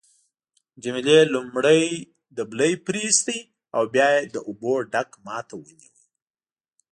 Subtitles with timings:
[0.83, 1.83] جميله لومړی
[2.37, 3.27] دبلی پریویست
[3.75, 5.95] او بیا یې له اوبو ډک ما ته ونیو.